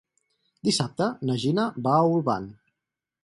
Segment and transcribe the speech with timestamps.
[0.69, 2.49] Dissabte na Gina va a Olvan.